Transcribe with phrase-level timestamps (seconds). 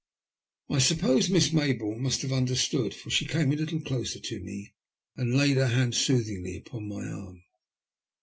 [0.67, 4.39] I suppose Miss Mayboume must have under stood, for she came a little closer to
[4.39, 4.73] me
[5.15, 7.43] and laid her hand soothingly upon my arm.